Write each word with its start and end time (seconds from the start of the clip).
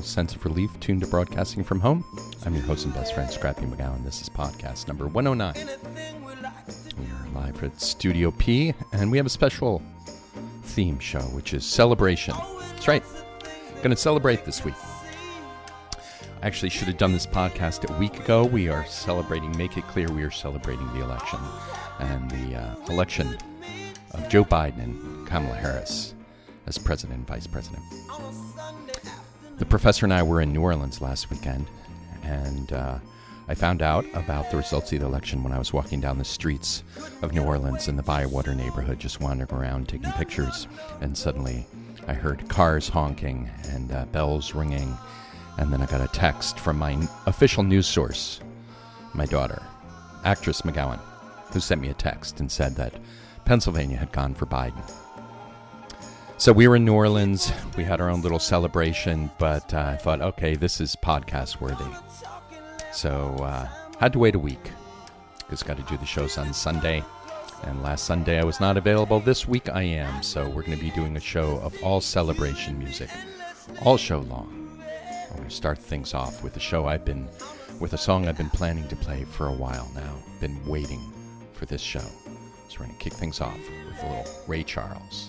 Palpable 0.00 0.14
sense 0.14 0.34
of 0.34 0.44
relief 0.46 0.80
tuned 0.80 1.02
to 1.02 1.06
broadcasting 1.06 1.62
from 1.62 1.78
home. 1.78 2.02
I'm 2.46 2.54
your 2.54 2.64
host 2.64 2.86
and 2.86 2.94
best 2.94 3.12
friend, 3.12 3.30
Scrappy 3.30 3.66
McGowan. 3.66 4.02
This 4.02 4.22
is 4.22 4.30
podcast 4.30 4.88
number 4.88 5.06
109. 5.06 5.78
We 6.98 7.04
are 7.04 7.28
live 7.34 7.62
at 7.62 7.78
Studio 7.78 8.30
P, 8.30 8.72
and 8.92 9.10
we 9.10 9.18
have 9.18 9.26
a 9.26 9.30
special 9.30 9.82
theme 10.62 10.98
show, 10.98 11.20
which 11.20 11.52
is 11.52 11.66
celebration. 11.66 12.34
That's 12.60 12.88
right. 12.88 13.02
Going 13.76 13.90
to 13.90 13.96
celebrate 13.96 14.46
this 14.46 14.64
week. 14.64 14.74
I 16.42 16.46
actually 16.46 16.70
should 16.70 16.88
have 16.88 16.96
done 16.96 17.12
this 17.12 17.26
podcast 17.26 17.94
a 17.94 17.98
week 17.98 18.18
ago. 18.20 18.44
We 18.46 18.70
are 18.70 18.86
celebrating, 18.86 19.54
make 19.58 19.76
it 19.76 19.86
clear, 19.88 20.08
we 20.08 20.22
are 20.22 20.30
celebrating 20.30 20.86
the 20.94 21.02
election 21.04 21.40
and 21.98 22.30
the 22.30 22.56
uh, 22.56 22.74
election 22.88 23.36
of 24.12 24.26
Joe 24.30 24.46
Biden 24.46 24.82
and 24.82 25.28
Kamala 25.28 25.56
Harris 25.56 26.14
as 26.66 26.78
president 26.78 27.18
and 27.18 27.26
vice 27.26 27.46
president. 27.46 27.82
The 29.60 29.66
professor 29.66 30.06
and 30.06 30.14
I 30.14 30.22
were 30.22 30.40
in 30.40 30.54
New 30.54 30.62
Orleans 30.62 31.02
last 31.02 31.28
weekend, 31.28 31.66
and 32.22 32.72
uh, 32.72 32.98
I 33.46 33.54
found 33.54 33.82
out 33.82 34.06
about 34.14 34.50
the 34.50 34.56
results 34.56 34.90
of 34.90 35.00
the 35.00 35.04
election 35.04 35.42
when 35.42 35.52
I 35.52 35.58
was 35.58 35.70
walking 35.70 36.00
down 36.00 36.16
the 36.16 36.24
streets 36.24 36.82
of 37.20 37.34
New 37.34 37.42
Orleans 37.42 37.86
in 37.86 37.94
the 37.94 38.02
Bywater 38.02 38.54
neighborhood, 38.54 38.98
just 38.98 39.20
wandering 39.20 39.52
around 39.52 39.86
taking 39.86 40.10
pictures, 40.12 40.66
and 41.02 41.14
suddenly 41.14 41.66
I 42.08 42.14
heard 42.14 42.48
cars 42.48 42.88
honking 42.88 43.50
and 43.68 43.92
uh, 43.92 44.06
bells 44.06 44.54
ringing, 44.54 44.96
and 45.58 45.70
then 45.70 45.82
I 45.82 45.86
got 45.86 46.00
a 46.00 46.08
text 46.10 46.58
from 46.58 46.78
my 46.78 47.06
official 47.26 47.62
news 47.62 47.86
source, 47.86 48.40
my 49.12 49.26
daughter, 49.26 49.62
actress 50.24 50.62
McGowan, 50.62 51.00
who 51.52 51.60
sent 51.60 51.82
me 51.82 51.90
a 51.90 51.94
text 51.94 52.40
and 52.40 52.50
said 52.50 52.76
that 52.76 52.94
Pennsylvania 53.44 53.98
had 53.98 54.10
gone 54.10 54.32
for 54.32 54.46
Biden. 54.46 54.90
So 56.40 56.54
we 56.54 56.66
were 56.66 56.76
in 56.76 56.86
New 56.86 56.94
Orleans. 56.94 57.52
We 57.76 57.84
had 57.84 58.00
our 58.00 58.08
own 58.08 58.22
little 58.22 58.38
celebration, 58.38 59.30
but 59.36 59.74
uh, 59.74 59.90
I 59.92 59.96
thought, 59.96 60.22
okay, 60.22 60.56
this 60.56 60.80
is 60.80 60.96
podcast 60.96 61.60
worthy. 61.60 61.84
So 62.94 63.36
uh, 63.42 63.68
had 63.98 64.14
to 64.14 64.18
wait 64.18 64.34
a 64.34 64.38
week 64.38 64.70
because 65.36 65.62
got 65.62 65.76
to 65.76 65.82
do 65.82 65.98
the 65.98 66.06
shows 66.06 66.38
on 66.38 66.54
Sunday. 66.54 67.04
And 67.64 67.82
last 67.82 68.06
Sunday 68.06 68.40
I 68.40 68.44
was 68.44 68.58
not 68.58 68.78
available. 68.78 69.20
This 69.20 69.46
week 69.46 69.68
I 69.68 69.82
am. 69.82 70.22
So 70.22 70.48
we're 70.48 70.62
going 70.62 70.78
to 70.78 70.82
be 70.82 70.90
doing 70.92 71.18
a 71.18 71.20
show 71.20 71.58
of 71.58 71.76
all 71.82 72.00
celebration 72.00 72.78
music, 72.78 73.10
all 73.82 73.98
show 73.98 74.20
long. 74.20 74.80
I'm 75.28 75.36
going 75.36 75.48
to 75.50 75.54
start 75.54 75.76
things 75.76 76.14
off 76.14 76.42
with 76.42 76.56
a 76.56 76.60
show 76.60 76.86
I've 76.86 77.04
been, 77.04 77.28
with 77.80 77.92
a 77.92 77.98
song 77.98 78.26
I've 78.26 78.38
been 78.38 78.48
planning 78.48 78.88
to 78.88 78.96
play 78.96 79.24
for 79.24 79.48
a 79.48 79.54
while 79.54 79.90
now. 79.94 80.14
Been 80.40 80.64
waiting 80.64 81.12
for 81.52 81.66
this 81.66 81.82
show. 81.82 82.00
So 82.00 82.78
we're 82.80 82.86
going 82.86 82.96
to 82.96 83.04
kick 83.04 83.12
things 83.12 83.42
off 83.42 83.58
with 83.58 84.02
a 84.04 84.08
little 84.08 84.26
Ray 84.46 84.62
Charles. 84.62 85.28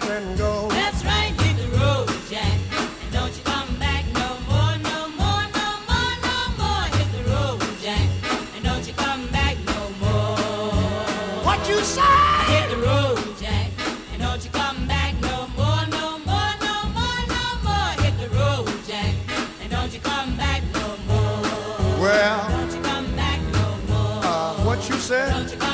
said? 25.11 25.70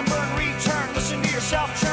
And 0.00 0.08
burn, 0.08 0.36
return, 0.36 0.94
listen 0.94 1.22
to 1.22 1.30
yourself 1.30 1.89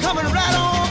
coming 0.00 0.24
right 0.32 0.54
on. 0.56 0.90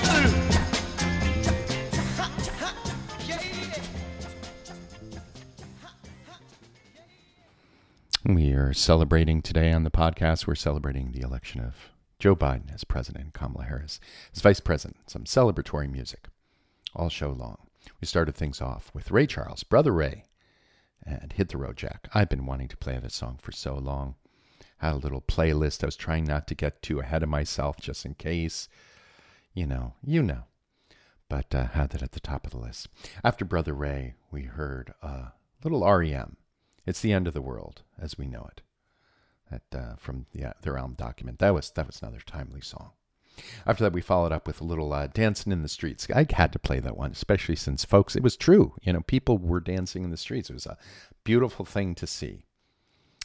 We 8.26 8.52
are 8.52 8.74
celebrating 8.74 9.42
today 9.42 9.72
on 9.72 9.84
the 9.84 9.90
podcast. 9.90 10.46
We're 10.46 10.54
celebrating 10.54 11.12
the 11.12 11.22
election 11.22 11.62
of 11.62 11.76
Joe 12.20 12.36
Biden 12.36 12.72
as 12.72 12.84
president 12.84 13.34
Kamala 13.34 13.66
Harris 13.66 14.00
as 14.36 14.42
vice 14.42 14.60
president. 14.60 15.10
Some 15.10 15.24
celebratory 15.24 15.90
music 15.92 16.28
all 16.96 17.10
show 17.10 17.32
long. 17.32 17.58
We 18.00 18.06
started 18.06 18.36
things 18.36 18.62
off 18.62 18.92
with 18.94 19.10
Ray 19.10 19.26
Charles, 19.26 19.64
Brother 19.64 19.92
Ray, 19.92 20.26
and 21.04 21.34
Hit 21.34 21.50
the 21.50 21.58
Road 21.58 21.78
Jack. 21.78 22.08
I've 22.14 22.30
been 22.30 22.46
wanting 22.46 22.68
to 22.68 22.78
play 22.78 23.00
this 23.00 23.16
song 23.16 23.40
for 23.42 23.52
so 23.52 23.76
long. 23.76 24.14
Had 24.80 24.94
a 24.94 24.98
little 24.98 25.22
playlist 25.22 25.84
I 25.84 25.88
was 25.88 25.96
trying 25.96 26.26
not 26.26 26.48
to 26.48 26.56
get 26.56 26.82
too 26.82 27.00
ahead 27.00 27.24
of 27.24 27.30
myself 27.30 27.80
just 27.80 28.06
in 28.06 28.16
case. 28.16 28.68
You 29.54 29.66
know, 29.66 29.94
you 30.04 30.24
know. 30.24 30.44
But 31.30 31.54
uh, 31.54 31.68
had 31.68 31.92
that 31.92 32.02
at 32.02 32.14
the 32.14 32.20
top 32.20 32.46
of 32.46 32.52
the 32.52 32.58
list. 32.58 32.88
After 33.24 33.46
Brother 33.46 33.74
Ray, 33.74 34.16
we 34.32 34.44
heard 34.44 34.94
uh, 35.04 35.30
little 35.64 35.86
REM. 35.86 36.38
It's 36.86 37.02
the 37.02 37.14
end 37.14 37.28
of 37.28 37.34
the 37.34 37.42
world 37.42 37.84
as 38.02 38.18
we 38.18 38.26
know 38.26 38.50
it. 38.52 38.62
That 39.52 39.80
uh, 39.80 39.96
from 39.98 40.26
the, 40.34 40.54
their 40.62 40.78
album 40.78 40.96
document. 40.98 41.40
That 41.40 41.54
was 41.54 41.72
that 41.72 41.88
was 41.88 42.02
another 42.02 42.22
timely 42.26 42.62
song. 42.62 42.92
After 43.66 43.84
that, 43.84 43.94
we 43.94 44.02
followed 44.02 44.32
up 44.32 44.48
with 44.48 44.60
a 44.62 44.66
little 44.66 44.92
uh, 44.94 45.08
dancing 45.08 45.52
in 45.52 45.62
the 45.62 45.70
streets. 45.70 46.08
I 46.14 46.26
had 46.30 46.52
to 46.54 46.60
play 46.60 46.80
that 46.80 46.98
one, 46.98 47.12
especially 47.12 47.56
since 47.56 47.86
folks, 47.86 48.16
it 48.16 48.24
was 48.24 48.36
true. 48.36 48.74
You 48.82 48.94
know, 48.94 49.02
people 49.02 49.38
were 49.38 49.62
dancing 49.62 50.04
in 50.04 50.12
the 50.12 50.18
streets. 50.18 50.50
It 50.50 50.54
was 50.54 50.66
a 50.66 50.78
beautiful 51.24 51.66
thing 51.66 51.96
to 51.96 52.08
see. 52.08 52.46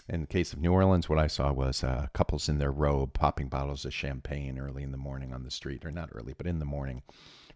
In 0.08 0.20
the 0.20 0.26
case 0.26 0.52
of 0.52 0.60
New 0.60 0.72
Orleans, 0.72 1.08
what 1.08 1.18
I 1.18 1.28
saw 1.28 1.50
was 1.50 1.82
uh, 1.82 2.08
couples 2.12 2.48
in 2.48 2.58
their 2.58 2.70
robe 2.70 3.14
popping 3.14 3.48
bottles 3.48 3.86
of 3.86 3.94
champagne 3.94 4.58
early 4.58 4.82
in 4.82 4.92
the 4.92 4.98
morning 4.98 5.32
on 5.32 5.44
the 5.44 5.50
street, 5.50 5.84
or 5.84 5.90
not 5.90 6.10
early, 6.12 6.34
but 6.36 6.46
in 6.46 6.58
the 6.58 6.66
morning, 6.66 7.02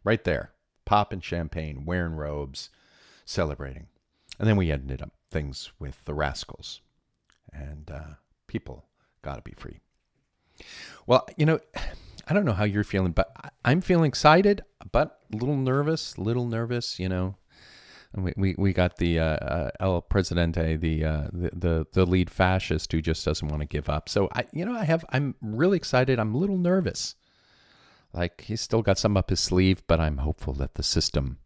right 0.02 0.24
there, 0.24 0.52
popping 0.86 1.20
champagne, 1.20 1.84
wearing 1.84 2.14
robes, 2.14 2.70
celebrating. 3.26 3.88
And 4.38 4.48
then 4.48 4.56
we 4.56 4.72
ended 4.72 5.02
up 5.02 5.12
things 5.30 5.72
with 5.78 6.02
the 6.06 6.14
Rascals, 6.14 6.80
and 7.52 7.90
uh, 7.90 8.14
people 8.46 8.86
got 9.20 9.36
to 9.36 9.42
be 9.42 9.52
free. 9.52 9.80
Well, 11.06 11.26
you 11.36 11.44
know, 11.44 11.60
I 12.26 12.32
don't 12.32 12.46
know 12.46 12.52
how 12.52 12.64
you're 12.64 12.82
feeling, 12.82 13.12
but 13.12 13.30
I'm 13.62 13.82
feeling 13.82 14.08
excited, 14.08 14.62
but 14.90 15.20
a 15.32 15.36
little 15.36 15.56
nervous, 15.56 16.16
a 16.16 16.22
little 16.22 16.46
nervous, 16.46 16.98
you 16.98 17.10
know. 17.10 17.36
And 18.14 18.24
We, 18.24 18.32
we, 18.36 18.54
we 18.56 18.72
got 18.72 18.96
the 18.96 19.18
uh, 19.18 19.24
uh, 19.24 19.70
El 19.80 20.02
Presidente, 20.02 20.76
the, 20.76 21.04
uh, 21.04 21.28
the 21.32 21.50
the 21.52 21.86
the 21.92 22.06
lead 22.06 22.30
fascist 22.30 22.90
who 22.92 23.02
just 23.02 23.24
doesn't 23.24 23.48
want 23.48 23.60
to 23.60 23.66
give 23.66 23.88
up. 23.88 24.08
So 24.08 24.28
I, 24.34 24.44
you 24.52 24.64
know, 24.64 24.74
I 24.74 24.84
have 24.84 25.04
I'm 25.10 25.34
really 25.42 25.76
excited. 25.76 26.18
I'm 26.18 26.34
a 26.34 26.38
little 26.38 26.56
nervous. 26.58 27.16
Like 28.14 28.40
he's 28.42 28.62
still 28.62 28.82
got 28.82 28.98
some 28.98 29.16
up 29.16 29.28
his 29.30 29.40
sleeve, 29.40 29.82
but 29.86 30.00
I'm 30.00 30.18
hopeful 30.18 30.54
that 30.54 30.74
the 30.74 30.82
system 30.82 31.38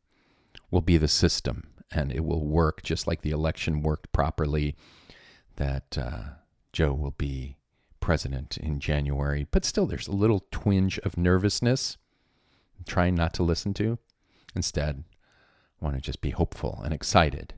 will 0.71 0.81
be 0.81 0.97
the 0.97 1.09
system 1.09 1.69
and 1.91 2.13
it 2.13 2.25
will 2.25 2.47
work 2.47 2.83
just 2.83 3.07
like 3.07 3.23
the 3.23 3.33
election 3.33 3.83
worked 3.83 4.13
properly. 4.13 4.77
That 5.57 5.99
uh, 5.99 6.23
Joe 6.73 6.95
will 6.95 7.15
be 7.19 7.57
president 8.01 8.57
in 8.57 8.81
January, 8.81 9.47
but 9.51 9.65
still, 9.65 9.87
there's 9.87 10.09
a 10.09 10.13
little 10.13 10.47
twinge 10.51 10.99
of 11.01 11.19
nervousness. 11.19 11.99
I'm 12.79 12.85
trying 12.85 13.15
not 13.15 13.35
to 13.35 13.43
listen 13.43 13.75
to. 13.75 13.99
Instead, 14.55 15.05
want 15.83 15.97
to 15.97 16.01
just 16.01 16.21
be 16.21 16.31
hopeful 16.31 16.81
and 16.85 16.95
excited. 16.95 17.55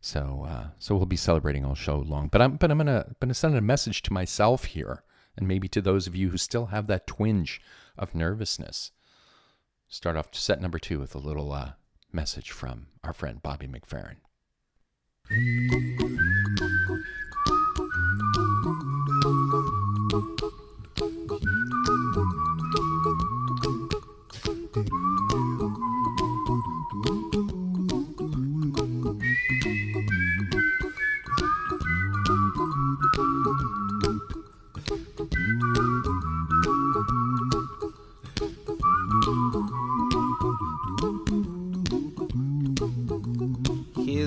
So, 0.00 0.46
uh, 0.48 0.66
so 0.78 0.96
we'll 0.96 1.06
be 1.06 1.16
celebrating 1.16 1.64
all 1.64 1.74
show 1.74 1.98
long. 1.98 2.28
But 2.28 2.40
I'm, 2.40 2.56
but 2.56 2.70
I'm 2.70 2.78
gonna, 2.78 3.06
gonna 3.20 3.34
send 3.34 3.56
a 3.56 3.60
message 3.60 4.02
to 4.02 4.12
myself 4.12 4.64
here, 4.64 5.02
and 5.36 5.46
maybe 5.46 5.68
to 5.68 5.82
those 5.82 6.06
of 6.06 6.16
you 6.16 6.30
who 6.30 6.38
still 6.38 6.66
have 6.66 6.86
that 6.86 7.06
twinge 7.06 7.60
of 7.98 8.14
nervousness. 8.14 8.92
Start 9.88 10.16
off 10.16 10.28
set 10.32 10.60
number 10.60 10.78
two 10.78 11.00
with 11.00 11.14
a 11.14 11.18
little 11.18 11.52
uh, 11.52 11.72
message 12.12 12.50
from 12.50 12.86
our 13.04 13.12
friend 13.12 13.42
Bobby 13.42 13.66
McFerrin. 13.66 14.16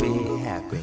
Be 0.00 0.38
happy. 0.40 0.80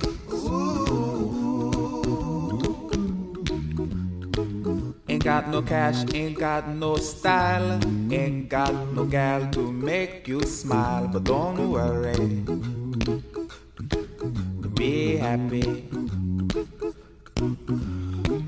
Ain't 5.10 5.24
got 5.24 5.50
no 5.50 5.64
cash, 5.64 6.06
ain't 6.14 6.38
got 6.38 6.70
no 6.70 6.98
style, 6.98 7.80
ain't 8.12 8.48
got 8.48 8.74
no 8.94 9.06
gal 9.06 9.50
to 9.52 9.72
make 9.72 10.28
you 10.28 10.44
smile, 10.44 11.08
but 11.08 11.24
don't 11.24 11.72
worry. 11.72 12.44
Be 14.76 15.18
happy. 15.18 15.90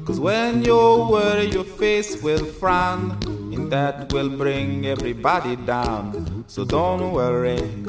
Cause 0.05 0.19
when 0.19 0.63
you 0.63 0.77
worry, 1.09 1.45
your 1.49 1.63
face 1.63 2.21
will 2.21 2.45
frown, 2.45 3.17
and 3.53 3.71
that 3.71 4.13
will 4.13 4.29
bring 4.29 4.85
everybody 4.85 5.55
down. 5.55 6.45
So 6.47 6.63
don't 6.63 7.11
worry. 7.11 7.88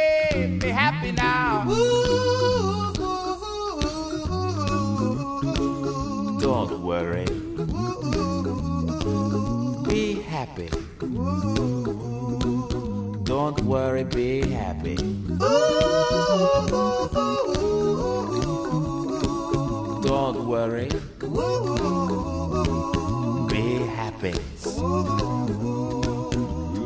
Be 0.41 0.69
happy 0.69 1.11
now. 1.11 1.65
Don't 6.39 6.81
worry. 6.81 7.25
Be 9.87 10.21
happy. 10.23 10.69
Don't 13.23 13.61
worry, 13.61 14.03
be 14.03 14.41
happy. 14.49 14.95
Don't 20.01 20.47
worry. 20.47 20.89
Be 23.47 23.85
happy. 23.95 24.33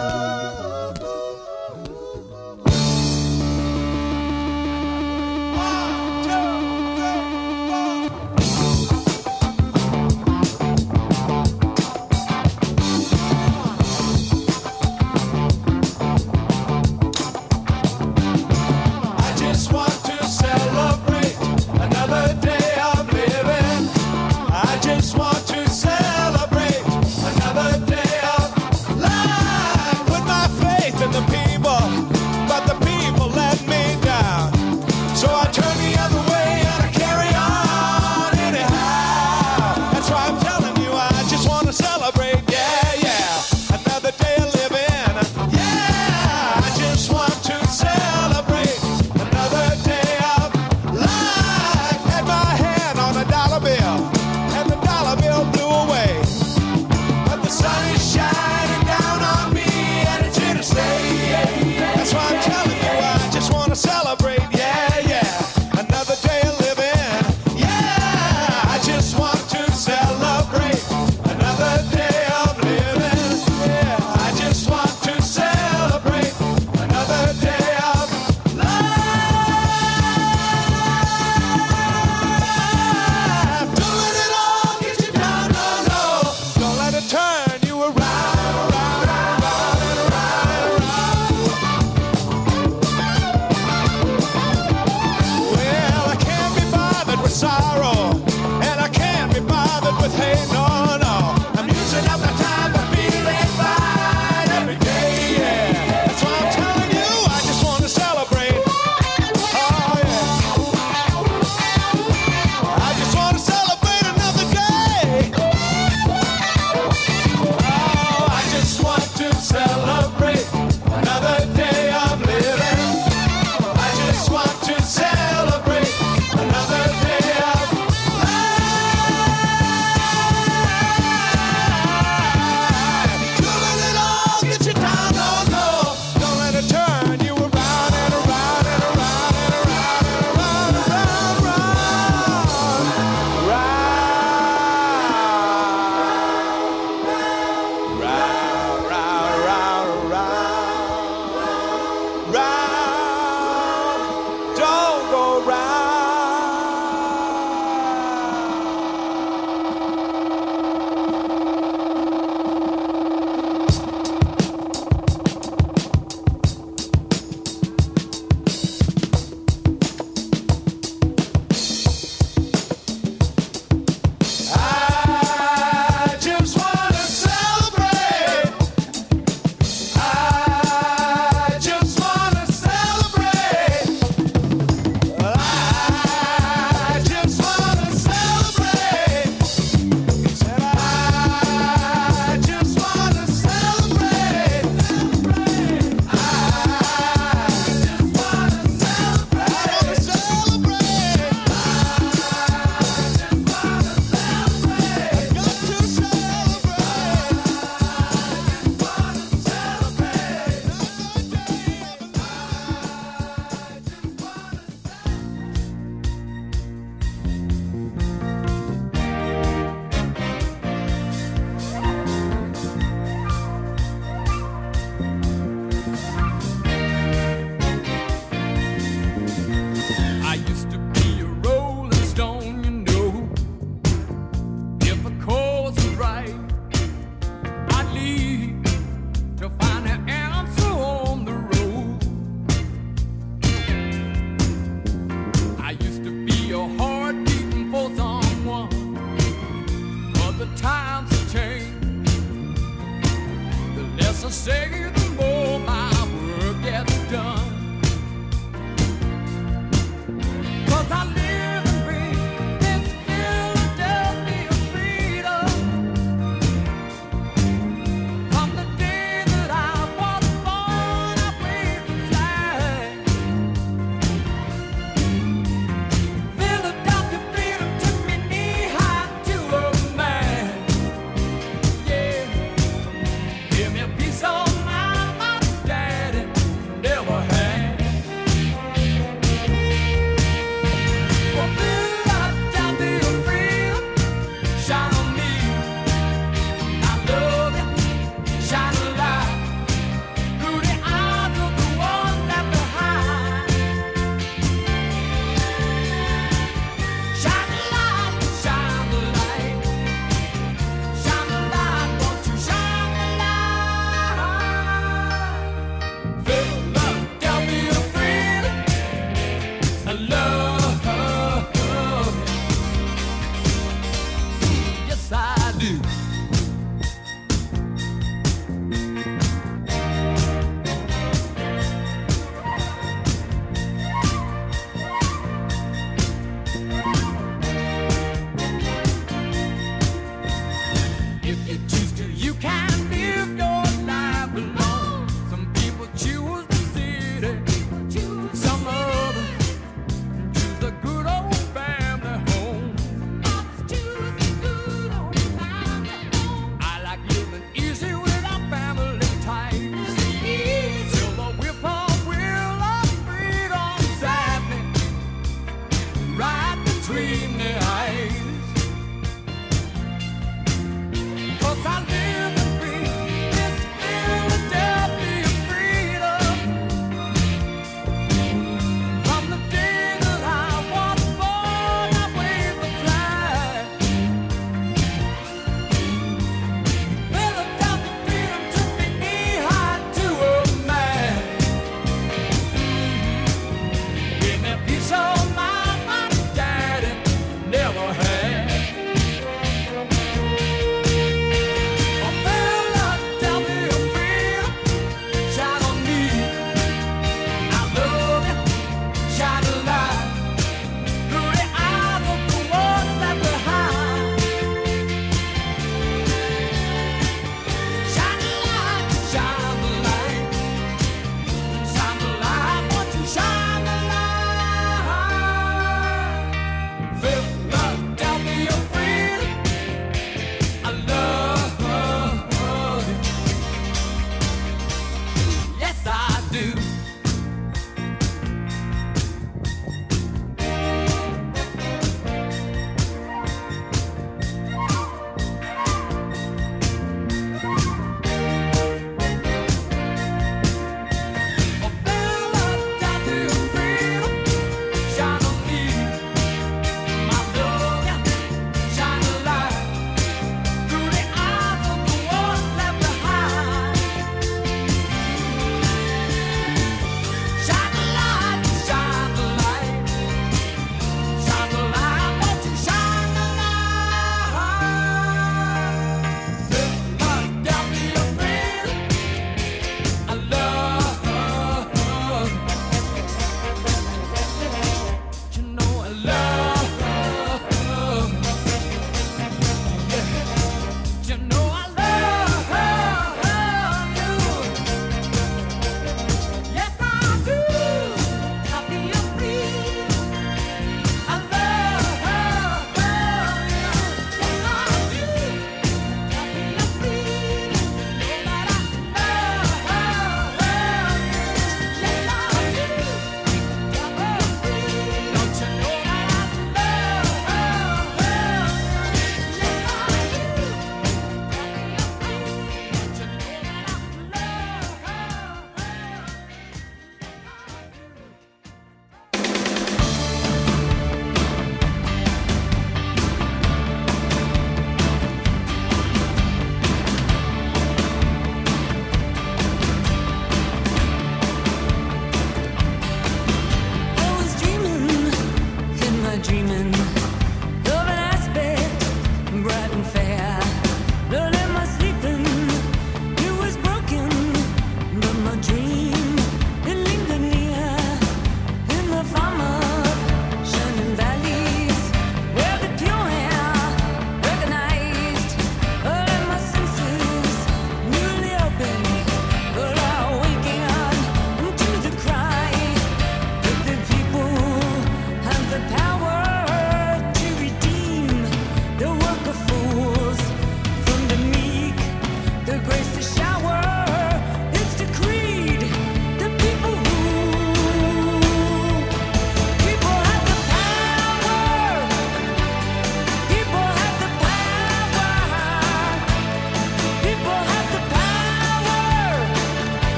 I 0.00 0.39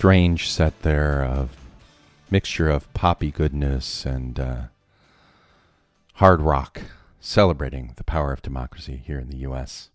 strange 0.00 0.50
set 0.50 0.80
there 0.80 1.22
of 1.22 1.58
mixture 2.30 2.70
of 2.70 2.90
poppy 2.94 3.30
goodness 3.30 4.06
and 4.06 4.40
uh, 4.40 4.62
hard 6.14 6.40
rock, 6.40 6.80
celebrating 7.20 7.92
the 7.96 8.04
power 8.04 8.32
of 8.32 8.40
democracy 8.40 9.02
here 9.04 9.18
in 9.18 9.28
the 9.28 9.36
U.S. 9.36 9.90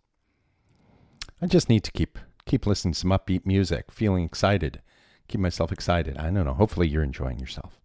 I 1.41 1.47
just 1.47 1.69
need 1.69 1.83
to 1.85 1.91
keep 1.91 2.19
keep 2.45 2.67
listening 2.67 2.93
to 2.93 2.99
some 2.99 3.09
upbeat 3.09 3.47
music, 3.47 3.91
feeling 3.91 4.23
excited, 4.23 4.79
keep 5.27 5.41
myself 5.41 5.71
excited. 5.71 6.17
I 6.19 6.25
don't 6.25 6.45
know. 6.45 6.53
Hopefully, 6.53 6.87
you're 6.87 7.01
enjoying 7.01 7.39
yourself. 7.39 7.79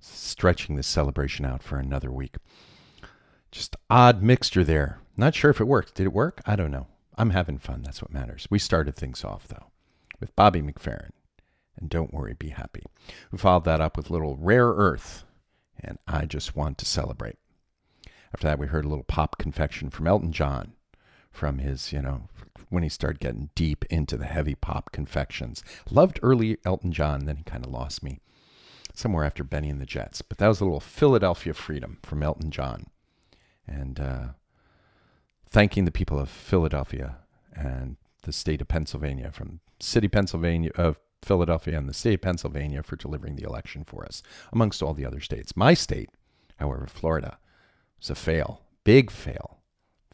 Stretching 0.00 0.76
this 0.76 0.86
celebration 0.86 1.44
out 1.44 1.62
for 1.62 1.76
another 1.76 2.10
week. 2.10 2.36
Just 3.52 3.76
odd 3.90 4.22
mixture 4.22 4.64
there. 4.64 5.00
Not 5.14 5.34
sure 5.34 5.50
if 5.50 5.60
it 5.60 5.68
worked. 5.68 5.94
Did 5.94 6.06
it 6.06 6.14
work? 6.14 6.40
I 6.46 6.56
don't 6.56 6.70
know. 6.70 6.86
I'm 7.18 7.30
having 7.30 7.58
fun. 7.58 7.82
That's 7.82 8.00
what 8.00 8.14
matters. 8.14 8.46
We 8.48 8.58
started 8.58 8.96
things 8.96 9.24
off 9.24 9.46
though 9.46 9.66
with 10.20 10.34
Bobby 10.34 10.62
McFerrin 10.62 11.10
and 11.80 11.90
Don't 11.90 12.12
Worry, 12.12 12.34
Be 12.34 12.50
Happy. 12.50 12.82
We 13.30 13.38
followed 13.38 13.64
that 13.64 13.80
up 13.80 13.96
with 13.96 14.10
little 14.10 14.36
Rare 14.36 14.68
Earth 14.68 15.24
and 15.80 15.98
I 16.06 16.24
Just 16.24 16.56
Want 16.56 16.78
to 16.78 16.84
Celebrate. 16.84 17.36
After 18.32 18.46
that, 18.46 18.58
we 18.58 18.66
heard 18.66 18.84
a 18.84 18.88
little 18.88 19.04
pop 19.04 19.38
confection 19.38 19.90
from 19.90 20.06
Elton 20.06 20.32
John 20.32 20.72
from 21.30 21.58
his, 21.58 21.92
you 21.92 22.02
know, 22.02 22.28
when 22.68 22.82
he 22.82 22.88
started 22.88 23.20
getting 23.20 23.50
deep 23.54 23.84
into 23.86 24.16
the 24.16 24.26
heavy 24.26 24.54
pop 24.54 24.92
confections. 24.92 25.62
Loved 25.90 26.18
early 26.22 26.58
Elton 26.64 26.92
John, 26.92 27.24
then 27.24 27.36
he 27.36 27.42
kind 27.44 27.64
of 27.64 27.70
lost 27.70 28.02
me 28.02 28.20
somewhere 28.92 29.24
after 29.24 29.44
Bennie 29.44 29.70
and 29.70 29.80
the 29.80 29.86
Jets. 29.86 30.22
But 30.22 30.38
that 30.38 30.48
was 30.48 30.60
a 30.60 30.64
little 30.64 30.80
Philadelphia 30.80 31.54
Freedom 31.54 31.98
from 32.02 32.22
Elton 32.22 32.50
John. 32.50 32.86
And 33.66 34.00
uh, 34.00 34.26
thanking 35.48 35.84
the 35.84 35.90
people 35.90 36.18
of 36.18 36.28
Philadelphia 36.28 37.18
and 37.54 37.96
the 38.22 38.32
state 38.32 38.60
of 38.60 38.68
Pennsylvania, 38.68 39.30
from 39.30 39.60
city 39.80 40.08
Pennsylvania 40.08 40.70
of 40.74 40.98
Philadelphia 41.22 41.76
and 41.76 41.88
the 41.88 41.94
state 41.94 42.14
of 42.14 42.22
Pennsylvania 42.22 42.82
for 42.82 42.96
delivering 42.96 43.36
the 43.36 43.44
election 43.44 43.84
for 43.84 44.04
us, 44.04 44.22
amongst 44.52 44.82
all 44.82 44.94
the 44.94 45.04
other 45.04 45.20
states. 45.20 45.56
My 45.56 45.74
state, 45.74 46.10
however, 46.56 46.86
Florida, 46.86 47.38
was 47.98 48.10
a 48.10 48.14
fail, 48.14 48.62
big 48.84 49.10
fail, 49.10 49.58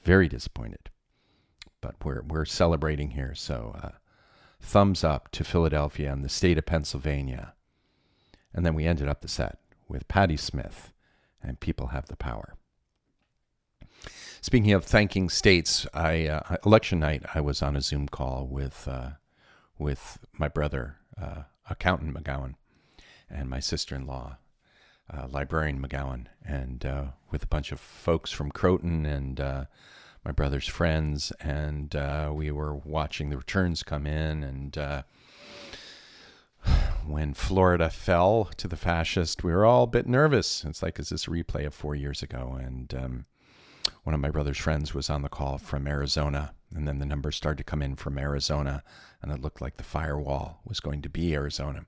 very 0.03 0.29
disappointed. 0.29 0.91
But 1.81 1.97
we're 2.05 2.23
we're 2.23 2.47
celebrating 2.47 3.11
here, 3.11 3.35
so 3.35 3.77
uh, 3.83 3.91
thumbs 4.61 5.05
up 5.05 5.31
to 5.33 5.45
Philadelphia 5.45 6.11
and 6.11 6.25
the 6.25 6.29
state 6.31 6.57
of 6.57 6.67
Pennsylvania. 6.67 7.53
And 8.55 8.65
then 8.65 8.75
we 8.75 8.87
ended 8.87 9.09
up 9.09 9.21
the 9.21 9.29
set 9.29 9.59
with 9.89 10.09
Patti 10.09 10.37
Smith 10.37 10.93
and 11.43 11.61
People 11.61 11.89
Have 11.89 12.07
the 12.07 12.17
Power. 12.17 12.55
Speaking 14.41 14.73
of 14.73 14.85
thanking 14.85 15.29
states, 15.29 15.87
I 15.93 16.27
uh, 16.27 16.57
election 16.65 17.01
night 17.01 17.25
I 17.35 17.41
was 17.41 17.63
on 17.63 17.77
a 17.77 17.81
Zoom 17.81 18.09
call 18.09 18.47
with 18.47 18.87
uh, 18.89 19.11
with 19.79 20.19
my 20.39 20.49
brother, 20.49 20.97
uh, 21.21 21.43
accountant 21.69 22.15
McGowan, 22.15 22.55
and 23.31 23.49
my 23.49 23.61
sister-in-law, 23.61 24.37
uh, 25.13 25.27
librarian 25.29 25.81
McGowan, 25.81 26.27
and 26.45 26.85
uh, 26.85 27.05
with 27.31 27.43
a 27.43 27.49
bunch 27.49 27.73
of 27.73 27.81
folks 27.81 28.31
from 28.31 28.51
Croton 28.51 29.05
and 29.05 29.41
uh, 29.41 29.65
my 30.25 30.33
brother's 30.33 30.67
friends, 30.67 31.33
and 31.41 31.95
uh, 31.95 32.31
we 32.33 32.51
were 32.51 32.75
watching 32.75 33.29
the 33.29 33.37
returns 33.37 33.83
come 33.83 34.07
in. 34.07 34.43
And 34.43 34.79
uh, 34.79 35.03
when 37.07 37.35
Florida 37.35 37.91
fell 37.91 38.51
to 38.57 38.67
the 38.67 38.77
fascist, 38.77 39.45
we 39.45 39.53
were 39.53 39.67
all 39.67 39.85
a 39.85 39.89
bit 39.89 40.07
nervous. 40.07 40.65
It's 40.65 40.83
like, 40.83 40.99
is 40.99 41.11
this 41.11 41.27
a 41.27 41.31
replay 41.31 41.67
of 41.67 41.75
four 41.75 41.95
years 41.95 42.23
ago? 42.23 42.59
And 42.59 42.95
um, 42.95 43.27
one 44.05 44.15
of 44.15 44.21
my 44.21 44.31
brother's 44.31 44.59
friends 44.59 44.95
was 44.95 45.11
on 45.11 45.23
the 45.23 45.29
call 45.29 45.59
from 45.59 45.89
Arizona, 45.89 46.55
and 46.75 46.87
then 46.87 46.99
the 46.99 47.07
numbers 47.07 47.37
started 47.37 47.59
to 47.59 47.65
come 47.65 47.83
in 47.83 47.97
from 47.97 48.19
Arizona, 48.19 48.83
and 49.23 49.33
it 49.33 49.41
looked 49.41 49.61
like 49.61 49.77
the 49.77 49.83
firewall 49.83 50.61
was 50.65 50.81
going 50.81 51.03
to 51.03 51.09
be 51.09 51.35
Arizona. 51.35 51.87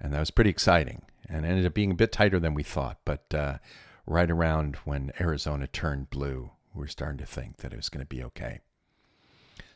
And 0.00 0.12
that 0.12 0.20
was 0.20 0.30
pretty 0.30 0.50
exciting, 0.50 1.02
and 1.28 1.46
ended 1.46 1.66
up 1.66 1.74
being 1.74 1.92
a 1.92 1.96
bit 1.96 2.12
tighter 2.12 2.40
than 2.40 2.54
we 2.54 2.64
thought. 2.64 2.98
But 3.04 3.32
uh, 3.32 3.58
right 4.06 4.30
around 4.30 4.76
when 4.84 5.12
Arizona 5.20 5.66
turned 5.66 6.10
blue, 6.10 6.50
we 6.74 6.80
were 6.80 6.88
starting 6.88 7.18
to 7.18 7.26
think 7.26 7.58
that 7.58 7.72
it 7.72 7.76
was 7.76 7.88
going 7.88 8.04
to 8.04 8.08
be 8.08 8.24
okay. 8.24 8.60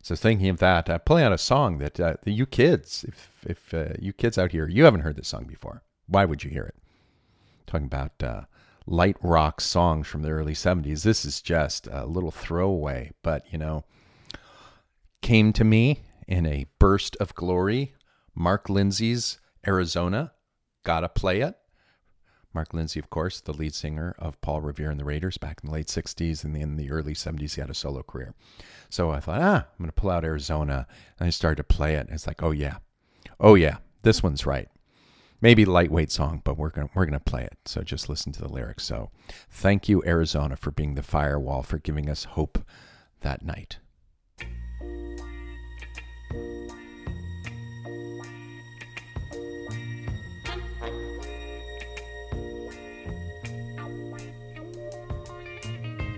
So 0.02 0.14
thinking 0.14 0.48
of 0.48 0.58
that, 0.58 0.90
uh, 0.90 0.98
play 0.98 1.24
on 1.24 1.32
a 1.32 1.38
song 1.38 1.78
that 1.78 1.98
uh, 1.98 2.16
the 2.24 2.32
you 2.32 2.46
kids, 2.46 3.04
if 3.08 3.30
if 3.46 3.72
uh, 3.72 3.94
you 3.98 4.12
kids 4.12 4.36
out 4.36 4.52
here, 4.52 4.68
you 4.68 4.84
haven't 4.84 5.00
heard 5.00 5.16
this 5.16 5.28
song 5.28 5.44
before, 5.44 5.82
why 6.06 6.24
would 6.24 6.44
you 6.44 6.50
hear 6.50 6.64
it? 6.64 6.74
Talking 7.66 7.86
about 7.86 8.22
uh, 8.22 8.42
light 8.86 9.16
rock 9.22 9.60
songs 9.60 10.06
from 10.06 10.22
the 10.22 10.30
early 10.30 10.54
70s. 10.54 11.02
This 11.02 11.24
is 11.24 11.40
just 11.40 11.86
a 11.90 12.06
little 12.06 12.30
throwaway, 12.30 13.12
but 13.22 13.44
you 13.50 13.58
know, 13.58 13.84
came 15.22 15.52
to 15.54 15.64
me 15.64 16.02
in 16.26 16.46
a 16.46 16.66
burst 16.78 17.16
of 17.16 17.34
glory. 17.34 17.94
Mark 18.34 18.68
Lindsay's 18.68 19.38
Arizona, 19.66 20.32
gotta 20.82 21.08
play 21.08 21.40
it. 21.40 21.56
Mark 22.54 22.72
Lindsay, 22.72 23.00
of 23.00 23.10
course, 23.10 23.40
the 23.40 23.52
lead 23.52 23.74
singer 23.74 24.14
of 24.18 24.40
Paul 24.40 24.60
Revere 24.60 24.90
and 24.90 25.00
the 25.00 25.04
Raiders 25.04 25.36
back 25.38 25.58
in 25.62 25.68
the 25.68 25.74
late 25.74 25.88
60s 25.88 26.44
and 26.44 26.56
in 26.56 26.76
the 26.76 26.90
early 26.90 27.14
70s, 27.14 27.56
he 27.56 27.60
had 27.60 27.68
a 27.70 27.74
solo 27.74 28.02
career. 28.04 28.32
So 28.88 29.10
I 29.10 29.18
thought, 29.18 29.42
ah, 29.42 29.66
I'm 29.66 29.78
going 29.78 29.88
to 29.88 29.92
pull 29.92 30.10
out 30.10 30.24
Arizona. 30.24 30.86
And 31.18 31.26
I 31.26 31.30
started 31.30 31.56
to 31.56 31.64
play 31.64 31.94
it. 31.96 32.06
And 32.06 32.10
it's 32.10 32.28
like, 32.28 32.44
oh, 32.44 32.52
yeah. 32.52 32.76
Oh, 33.40 33.56
yeah. 33.56 33.78
This 34.02 34.22
one's 34.22 34.46
right. 34.46 34.68
Maybe 35.44 35.66
lightweight 35.66 36.10
song, 36.10 36.40
but 36.42 36.56
we're 36.56 36.70
gonna 36.70 36.88
we're 36.94 37.04
to 37.04 37.20
play 37.20 37.42
it. 37.42 37.58
So 37.66 37.82
just 37.82 38.08
listen 38.08 38.32
to 38.32 38.40
the 38.40 38.48
lyrics. 38.48 38.82
So 38.82 39.10
thank 39.50 39.90
you, 39.90 40.02
Arizona, 40.06 40.56
for 40.56 40.70
being 40.70 40.94
the 40.94 41.02
firewall, 41.02 41.62
for 41.62 41.76
giving 41.76 42.08
us 42.08 42.24
hope 42.24 42.64
that 43.20 43.44
night. 43.44 43.76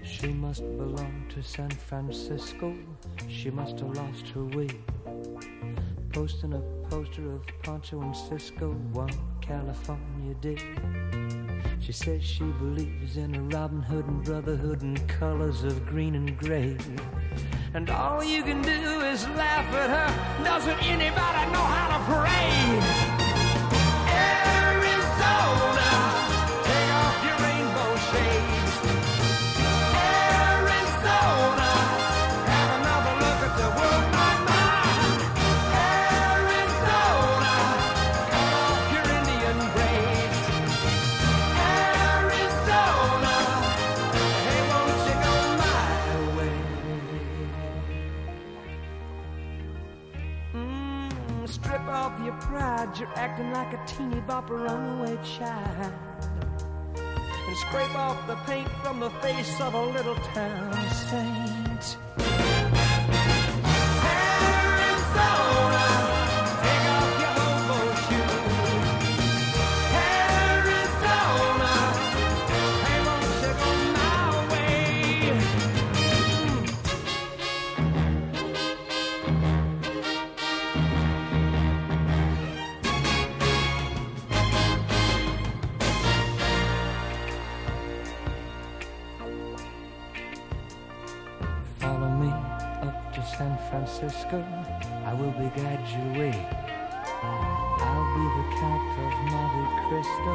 She 0.04 0.28
must 0.28 0.62
belong 0.78 1.26
to 1.34 1.42
San 1.42 1.70
Francisco. 1.70 2.76
She 3.28 3.50
must 3.50 3.80
have 3.80 3.90
lost 3.96 4.28
her 4.28 4.44
way. 4.44 4.68
Posting 6.16 6.54
a 6.54 6.60
poster 6.88 7.30
of 7.34 7.42
Pancho 7.62 8.00
and 8.00 8.16
Cisco 8.16 8.72
one 8.94 9.12
California 9.42 10.32
day. 10.40 10.56
She 11.78 11.92
says 11.92 12.22
she 12.22 12.44
believes 12.44 13.18
in 13.18 13.34
a 13.34 13.42
Robin 13.54 13.82
Hood 13.82 14.06
and 14.06 14.24
Brotherhood 14.24 14.80
and 14.80 15.06
colors 15.10 15.62
of 15.62 15.84
green 15.84 16.14
and 16.14 16.38
gray. 16.38 16.78
And 17.74 17.90
all 17.90 18.24
you 18.24 18.42
can 18.42 18.62
do 18.62 18.70
is 18.70 19.28
laugh 19.28 19.74
at 19.74 19.90
her. 19.90 20.42
Doesn't 20.42 20.82
anybody 20.84 21.52
know 21.52 21.60
how 21.60 21.98
to 21.98 23.18
pray? 23.20 23.25
You're 52.94 53.08
acting 53.16 53.52
like 53.52 53.72
a 53.72 53.86
teeny 53.86 54.20
bopper 54.22 54.66
runaway 54.66 55.18
child 55.22 55.92
and 57.46 57.56
scrape 57.58 57.94
off 57.94 58.26
the 58.26 58.36
paint 58.46 58.68
from 58.82 59.00
the 59.00 59.10
face 59.22 59.60
of 59.60 59.74
a 59.74 59.86
little 59.86 60.14
town 60.16 60.72
saint. 60.90 62.25
Francisco. 93.96 94.44
I 95.06 95.14
will 95.14 95.30
be 95.32 95.48
your 95.56 96.12
way. 96.18 96.46
I'll 97.22 98.08
be 98.14 98.24
the 98.36 98.44
Count 98.60 98.98
of 99.00 99.12
Monte 99.32 99.64
Cristo. 99.88 100.32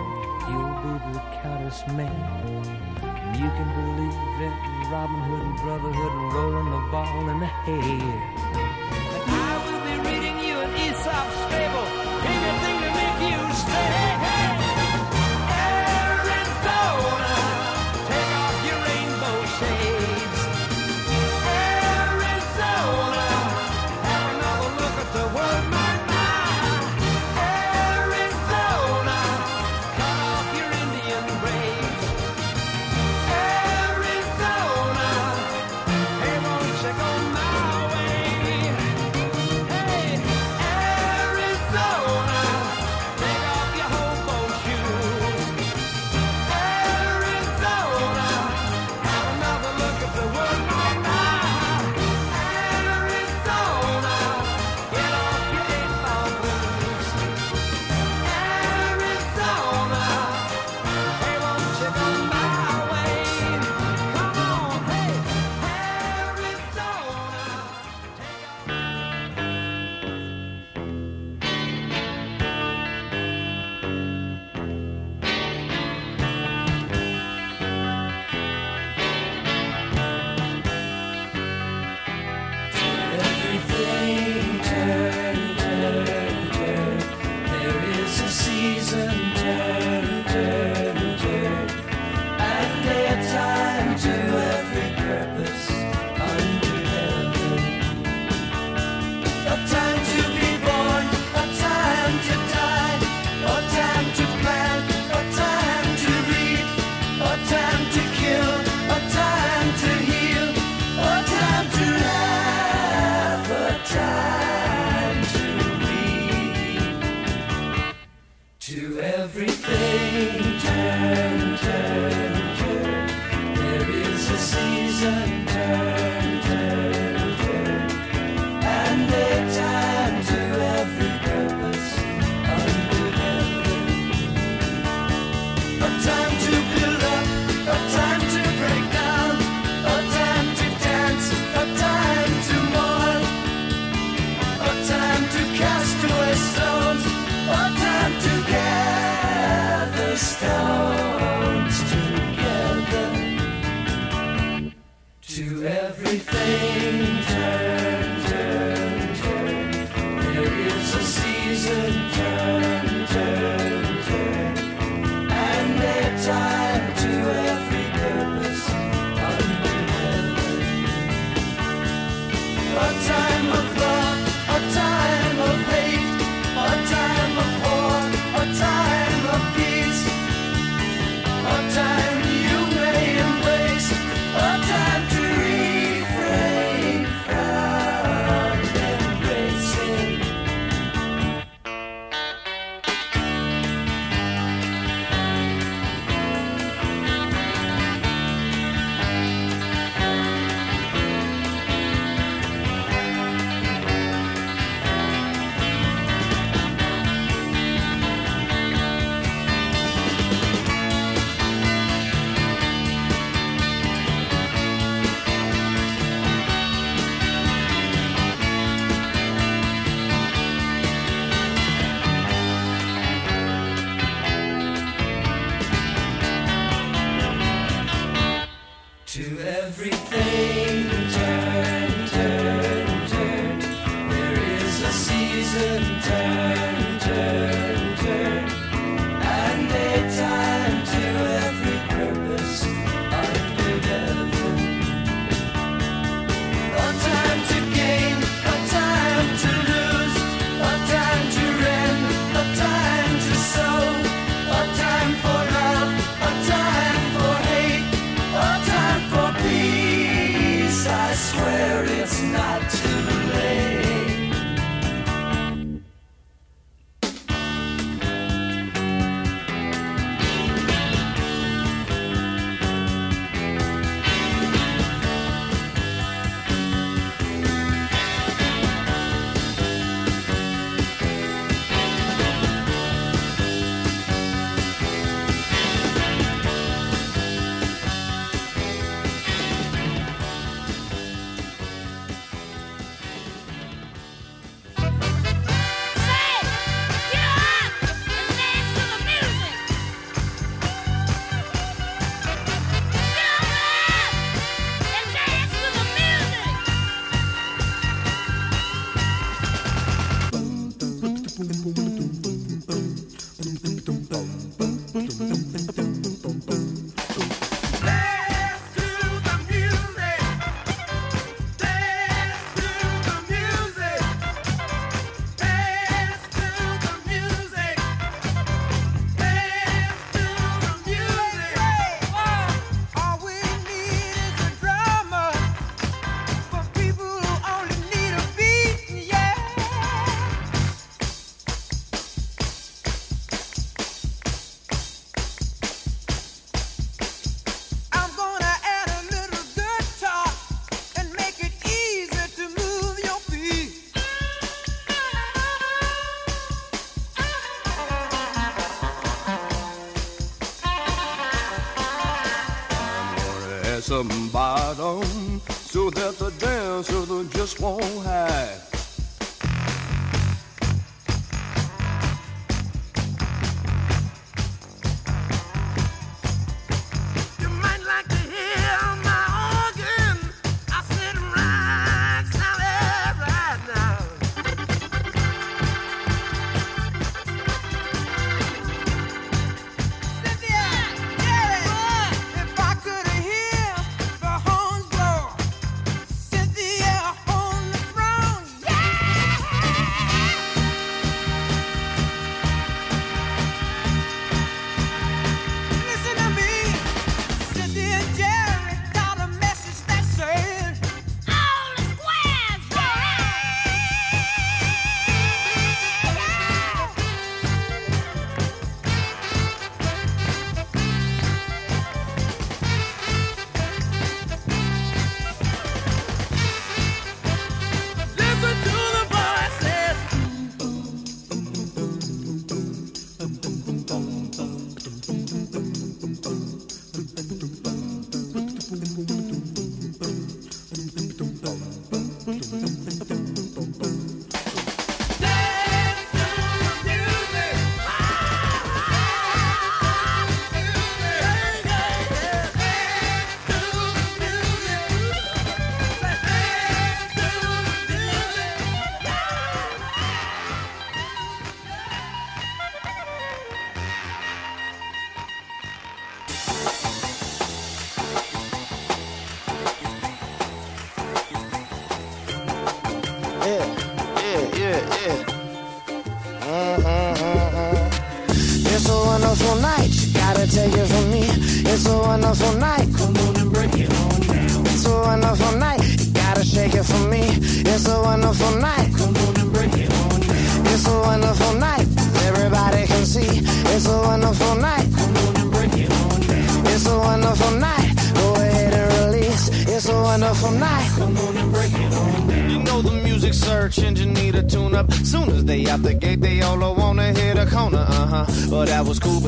You'll 0.50 0.78
be 0.82 0.94
the 1.14 1.22
Countess 1.42 1.86
May. 1.94 2.10
You 3.38 3.50
can 3.54 3.70
believe 3.78 4.18
in 4.42 4.92
Robin 4.92 5.22
Hood 5.30 5.44
and 5.46 5.58
Brotherhood 5.58 6.34
rolling 6.34 6.72
the 6.72 6.92
ball 6.92 7.30
in 7.30 7.40
the 7.40 7.46
hay. 7.46 8.41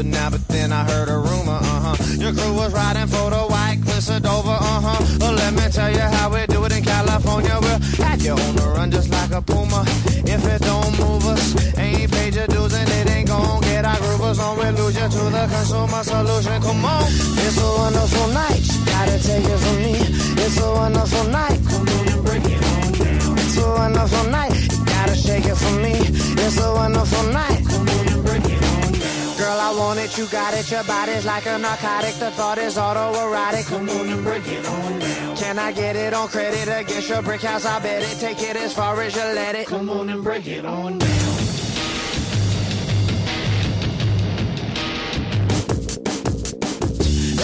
Now, 0.03 0.29
but 0.29 0.52
body's 31.23 31.25
like 31.25 31.55
a 31.55 31.57
narcotic. 31.57 32.15
The 32.15 32.31
thought 32.31 32.57
is 32.57 32.77
autoerotic. 32.77 33.65
Come 33.65 33.89
on 33.89 34.09
and 34.09 34.23
break 34.23 34.47
it 34.47 34.65
on 34.67 34.99
down. 34.99 35.35
Can 35.37 35.59
I 35.59 35.71
get 35.71 35.95
it 35.95 36.13
on 36.13 36.27
credit 36.27 36.67
against 36.67 37.09
your 37.09 37.21
brick 37.21 37.41
house? 37.41 37.65
I 37.65 37.79
bet 37.79 38.03
it. 38.03 38.19
Take 38.19 38.41
it 38.41 38.55
as 38.55 38.73
far 38.73 38.99
as 39.01 39.15
you 39.15 39.21
let 39.21 39.55
it. 39.55 39.67
Come 39.67 39.89
on 39.89 40.09
and 40.09 40.23
break 40.23 40.47
it 40.47 40.65
on 40.65 40.97
down. 40.97 41.09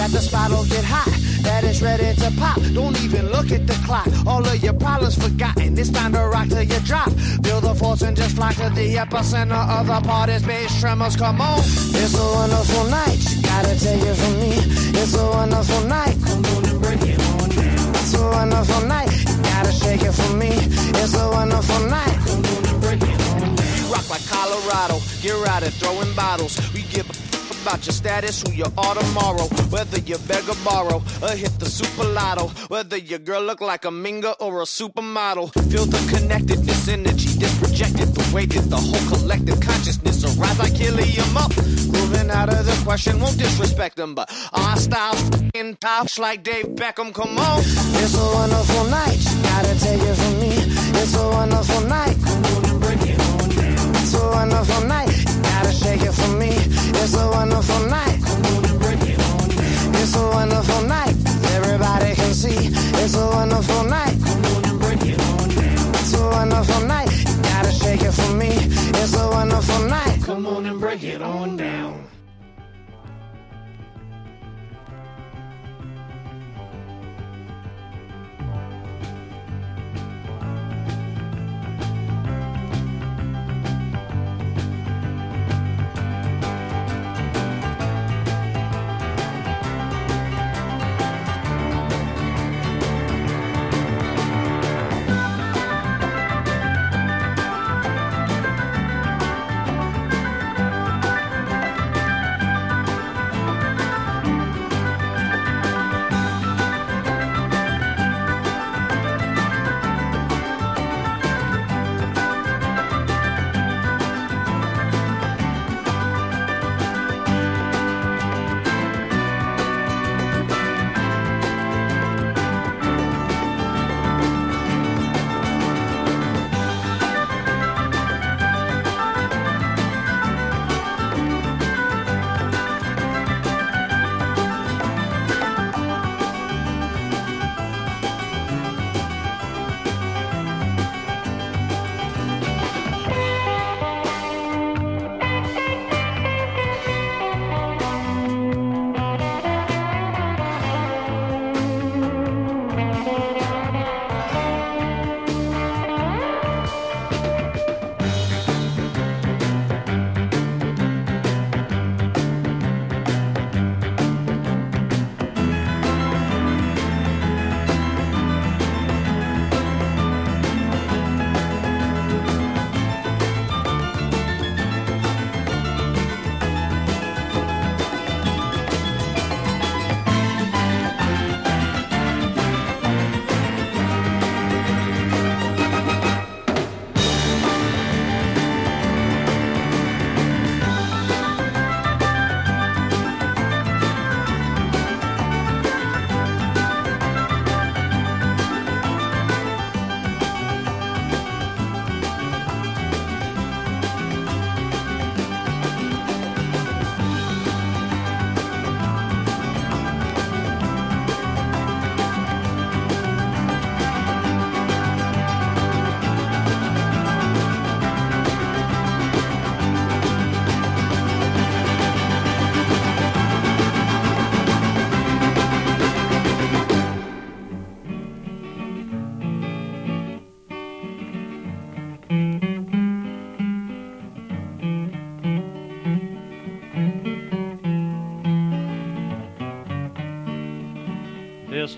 that 0.00 0.10
the 0.12 0.18
spot'll 0.18 0.64
get 0.64 0.82
hot, 0.82 1.12
that 1.42 1.64
it's 1.64 1.80
ready 1.82 2.14
to 2.20 2.30
pop. 2.38 2.60
Don't 2.74 2.98
even 3.02 3.30
look 3.30 3.50
at 3.52 3.66
the 3.66 3.78
clock. 3.86 4.08
All 4.26 4.44
of 4.44 4.62
your 4.62 4.74
problems 4.74 5.16
forgotten. 5.16 5.78
It's 5.78 5.90
time 5.90 6.12
to 6.12 6.20
rock 6.20 6.48
till 6.48 6.62
you 6.62 6.80
drop. 6.80 7.10
Build 7.42 7.64
a 7.64 7.74
force 7.74 8.02
and 8.02 8.16
just 8.16 8.36
fly 8.36 8.52
to 8.52 8.68
the 8.70 8.96
epicenter 8.96 9.62
of 9.78 9.86
the 9.86 10.00
party's 10.06 10.42
Space 10.42 10.80
tremors, 10.80 11.16
come 11.16 11.40
on. 11.40 11.58
It's 11.58 12.18
a 12.18 12.24
wonderful 12.24 12.84
night. 12.86 13.18
You 13.30 13.42
gotta 13.42 13.78
take 13.78 14.02
it 14.02 14.14
from 14.16 14.40
me. 14.40 14.52
It's 15.00 15.14
a 15.14 15.26
wonderful 15.26 15.82
night. 15.86 16.16
Come 16.24 16.44
on 16.44 16.64
and 16.64 16.80
break 16.82 17.02
it 17.02 17.20
on 17.20 17.48
down. 17.50 17.90
It's 18.00 18.14
a 18.14 18.22
wonderful 18.22 18.86
night. 18.88 19.10
You 19.28 19.42
gotta 19.42 19.72
shake 19.72 20.02
it 20.02 20.12
for 20.12 20.32
me. 20.34 20.50
It's 20.50 21.14
a 21.14 21.28
wonderful 21.28 21.80
night. 21.88 22.16
Come 22.26 22.44
on 22.44 22.66
and 22.66 22.80
break 22.80 23.02
it 23.02 23.20
on 23.30 23.54
down. 23.54 23.90
Rock 23.92 24.08
like 24.10 24.26
Colorado. 24.26 24.98
Get 25.22 25.48
out 25.48 25.62
of 25.62 25.74
throwing 25.74 26.12
bottles. 26.14 26.58
We 26.72 26.82
give 26.82 27.08
a 27.08 27.29
about 27.62 27.84
your 27.86 27.92
status, 27.92 28.42
who 28.42 28.52
you 28.52 28.64
are 28.64 28.94
tomorrow. 28.94 29.44
Whether 29.70 29.98
you 30.00 30.18
beg 30.26 30.48
or 30.48 30.56
borrow, 30.64 31.02
or 31.22 31.30
hit 31.30 31.58
the 31.58 31.66
super 31.66 32.04
lotto. 32.04 32.48
Whether 32.68 32.96
your 32.96 33.18
girl 33.18 33.42
look 33.42 33.60
like 33.60 33.84
a 33.84 33.90
minga 33.90 34.34
or 34.40 34.62
a 34.62 34.64
supermodel. 34.64 35.52
Feel 35.70 35.86
the 35.86 36.00
connectedness, 36.14 36.88
energy 36.88 37.30
that's 37.38 37.58
projected. 37.58 38.14
The 38.14 38.34
way 38.34 38.46
that 38.46 38.68
the 38.70 38.76
whole 38.76 39.08
collective 39.08 39.60
consciousness 39.60 40.24
arise 40.24 40.58
like 40.58 40.72
helium 40.72 41.36
up. 41.36 41.56
Moving 41.56 42.30
out 42.30 42.48
of 42.48 42.64
the 42.64 42.82
question, 42.84 43.20
won't 43.20 43.38
disrespect 43.38 43.96
them, 43.96 44.14
but 44.14 44.30
our 44.52 44.76
style 44.76 45.16
in 45.54 45.76
tops 45.76 46.18
like 46.18 46.42
Dave 46.42 46.66
Beckham. 46.76 47.12
Come 47.12 47.38
on. 47.38 47.58
It's 47.60 48.14
a 48.16 48.24
wonderful 48.34 48.84
night. 48.84 49.18
Gotta 49.42 49.78
take 49.80 50.00
it 50.00 50.14
from 50.14 50.40
me. 50.40 50.54
It's 51.00 51.14
a 51.16 51.28
wonderful 51.28 51.80
night. 51.88 52.16
Come 52.24 52.44
on 52.44 52.64
and 52.70 52.80
break 52.80 53.02
it 53.02 53.20
on 53.20 53.48
down. 53.50 53.90
It's 53.96 54.14
a 54.14 54.26
wonderful 54.28 54.86
night. 54.86 54.99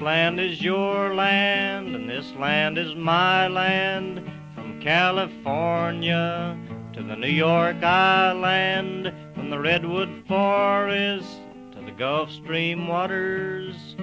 Land 0.02 0.40
is 0.40 0.60
your 0.60 1.14
land, 1.14 1.94
and 1.94 2.10
this 2.10 2.32
land 2.32 2.76
is 2.76 2.94
my 2.96 3.46
land. 3.46 4.20
From 4.54 4.80
California 4.80 6.58
to 6.92 7.02
the 7.04 7.14
New 7.14 7.28
York 7.28 7.82
Island, 7.84 9.12
from 9.34 9.50
the 9.50 9.58
Redwood 9.60 10.24
Forest 10.26 11.38
to 11.72 11.82
the 11.84 11.92
Gulf 11.92 12.32
Stream 12.32 12.88
waters, 12.88 13.94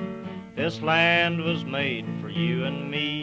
this 0.55 0.81
land 0.81 1.43
was 1.43 1.65
made 1.65 2.05
for 2.21 2.29
you 2.29 2.63
and 2.63 2.89
me. 2.89 3.18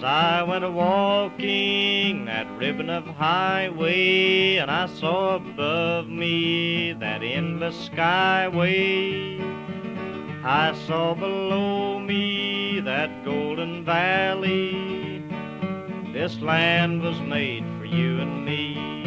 As 0.00 0.04
I 0.04 0.42
went 0.44 0.64
a 0.64 0.70
walking 0.70 2.24
that 2.24 2.50
ribbon 2.56 2.88
of 2.88 3.04
highway, 3.04 4.56
and 4.56 4.70
I 4.70 4.86
saw 4.86 5.36
above 5.36 6.08
me 6.08 6.94
that 6.94 7.22
endless 7.22 7.90
skyway. 7.90 9.38
I 10.42 10.72
saw 10.86 11.12
below 11.12 11.98
me 11.98 12.80
that 12.80 13.26
golden 13.26 13.84
valley. 13.84 15.22
This 16.14 16.40
land 16.40 17.02
was 17.02 17.20
made 17.20 17.66
for 17.78 17.84
you 17.84 18.20
and 18.20 18.42
me. 18.42 18.99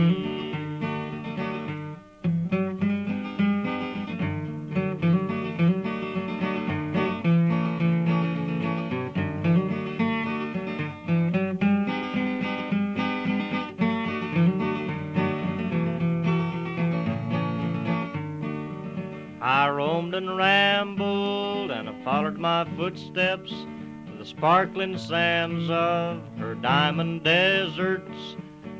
Roamed 19.94 20.16
and 20.16 20.36
rambled, 20.36 21.70
and 21.70 21.88
I 21.88 22.04
followed 22.04 22.40
my 22.40 22.66
footsteps 22.76 23.52
to 23.52 24.18
the 24.18 24.26
sparkling 24.26 24.98
sands 24.98 25.70
of 25.70 26.20
her 26.40 26.56
diamond 26.56 27.24
deserts. 27.24 28.36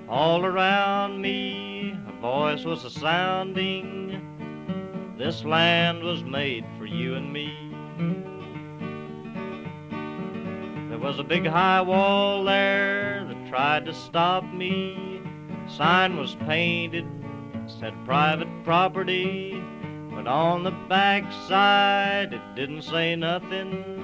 All 0.10 0.44
around 0.44 1.22
me, 1.22 1.96
a 2.08 2.20
voice 2.20 2.66
was 2.66 2.84
a 2.84 2.90
sounding. 2.90 5.14
This 5.16 5.46
land 5.46 6.02
was 6.02 6.24
made 6.24 6.66
for 6.80 6.88
you 6.88 7.14
and 7.14 7.32
me. 7.32 7.54
There 10.90 10.98
was 10.98 11.20
a 11.20 11.24
big 11.24 11.46
high 11.46 11.82
wall 11.82 12.44
there 12.44 13.24
that 13.28 13.50
tried 13.50 13.86
to 13.86 13.94
stop 13.94 14.52
me. 14.52 15.22
Sign 15.68 16.18
was 16.18 16.36
painted, 16.48 17.06
said 17.68 17.94
private 18.04 18.50
property. 18.64 19.62
But 20.16 20.28
on 20.28 20.64
the 20.64 20.72
backside, 20.72 22.34
it 22.34 22.56
didn't 22.56 22.84
say 22.84 23.16
nothing. 23.16 24.04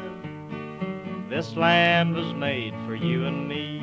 This 1.30 1.55
land 1.55 2.16
was 2.16 2.34
made 2.34 2.74
for 2.86 2.95
you 2.95 3.26
and 3.26 3.47
me. 3.47 3.80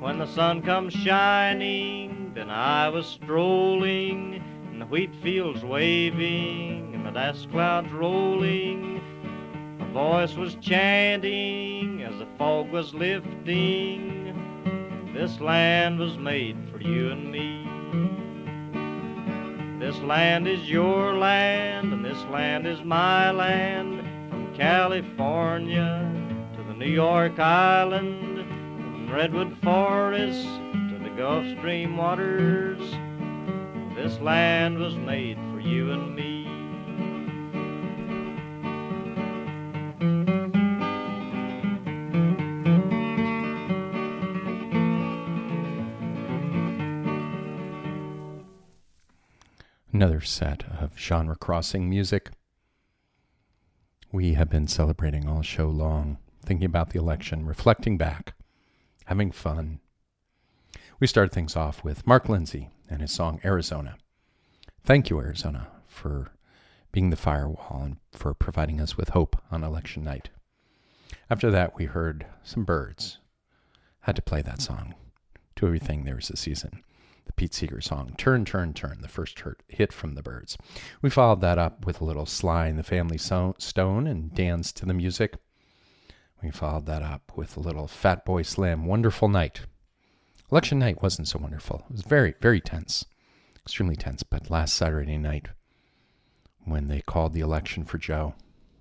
When 0.00 0.18
the 0.18 0.26
sun 0.26 0.62
comes 0.62 0.94
shining, 0.94 2.32
then 2.34 2.48
I 2.48 2.88
was 2.88 3.06
strolling, 3.06 4.42
and 4.70 4.80
the 4.80 4.86
wheat 4.86 5.14
fields 5.16 5.64
waving, 5.64 6.94
and 6.94 7.04
the 7.04 7.10
dust 7.10 7.50
clouds 7.50 7.92
rolling. 7.92 9.02
A 9.80 9.84
voice 9.92 10.36
was 10.36 10.54
chanting 10.56 12.02
as 12.02 12.18
the 12.18 12.26
fog 12.38 12.70
was 12.70 12.94
lifting. 12.94 14.32
This 15.12 15.40
land 15.40 15.98
was 15.98 16.16
made 16.16 16.56
for 16.70 16.80
you 16.80 17.10
and 17.10 17.30
me. 17.30 17.59
This 19.90 20.02
land 20.02 20.46
is 20.46 20.70
your 20.70 21.14
land, 21.14 21.92
and 21.92 22.04
this 22.04 22.22
land 22.30 22.64
is 22.64 22.80
my 22.84 23.32
land. 23.32 23.98
From 24.30 24.54
California 24.54 26.08
to 26.54 26.62
the 26.62 26.74
New 26.74 26.86
York 26.86 27.40
Island, 27.40 28.36
from 28.36 29.10
Redwood 29.10 29.56
Forest 29.64 30.44
to 30.44 31.00
the 31.02 31.10
Gulf 31.16 31.44
Stream 31.58 31.96
waters. 31.96 32.78
This 33.96 34.20
land 34.20 34.78
was 34.78 34.94
made 34.94 35.36
for 35.52 35.58
you 35.58 35.90
and 35.90 36.14
me. 36.14 36.39
Another 50.00 50.22
set 50.22 50.64
of 50.80 50.98
genre 50.98 51.36
crossing 51.36 51.90
music. 51.90 52.30
We 54.10 54.32
have 54.32 54.48
been 54.48 54.66
celebrating 54.66 55.28
all 55.28 55.42
show 55.42 55.68
long, 55.68 56.16
thinking 56.42 56.64
about 56.64 56.88
the 56.88 56.98
election, 56.98 57.44
reflecting 57.44 57.98
back, 57.98 58.32
having 59.04 59.30
fun. 59.30 59.80
We 61.00 61.06
started 61.06 61.32
things 61.32 61.54
off 61.54 61.84
with 61.84 62.06
Mark 62.06 62.30
Lindsay 62.30 62.70
and 62.88 63.02
his 63.02 63.12
song 63.12 63.42
Arizona. 63.44 63.98
Thank 64.82 65.10
you, 65.10 65.18
Arizona, 65.20 65.68
for 65.86 66.32
being 66.92 67.10
the 67.10 67.14
firewall 67.16 67.82
and 67.84 67.98
for 68.10 68.32
providing 68.32 68.80
us 68.80 68.96
with 68.96 69.10
hope 69.10 69.36
on 69.50 69.62
election 69.62 70.02
night. 70.02 70.30
After 71.28 71.50
that, 71.50 71.76
we 71.76 71.84
heard 71.84 72.24
some 72.42 72.64
Byrds. 72.64 73.18
Had 74.04 74.16
to 74.16 74.22
play 74.22 74.40
that 74.40 74.62
song. 74.62 74.94
To 75.56 75.66
everything, 75.66 76.04
there's 76.04 76.30
a 76.30 76.38
season 76.38 76.84
Pete 77.32 77.54
Seeger 77.54 77.80
song, 77.80 78.14
Turn, 78.16 78.44
Turn, 78.44 78.72
Turn, 78.72 78.98
the 79.00 79.08
first 79.08 79.42
hit 79.68 79.92
from 79.92 80.14
the 80.14 80.22
Byrds. 80.22 80.58
We 81.02 81.10
followed 81.10 81.40
that 81.40 81.58
up 81.58 81.86
with 81.86 82.00
a 82.00 82.04
little 82.04 82.26
Sly 82.26 82.66
and 82.66 82.78
the 82.78 82.82
Family 82.82 83.18
Stone 83.18 84.06
and 84.06 84.34
Dance 84.34 84.72
to 84.72 84.86
the 84.86 84.94
Music. 84.94 85.34
We 86.42 86.50
followed 86.50 86.86
that 86.86 87.02
up 87.02 87.32
with 87.36 87.56
a 87.56 87.60
little 87.60 87.86
Fatboy 87.86 88.46
Slim, 88.46 88.86
Wonderful 88.86 89.28
Night. 89.28 89.60
Election 90.50 90.78
night 90.78 91.02
wasn't 91.02 91.28
so 91.28 91.38
wonderful. 91.38 91.84
It 91.88 91.92
was 91.92 92.02
very, 92.02 92.34
very 92.40 92.60
tense, 92.60 93.04
extremely 93.64 93.94
tense. 93.94 94.22
But 94.22 94.50
last 94.50 94.74
Saturday 94.74 95.18
night, 95.18 95.48
when 96.64 96.88
they 96.88 97.02
called 97.02 97.34
the 97.34 97.40
election 97.40 97.84
for 97.84 97.98
Joe 97.98 98.34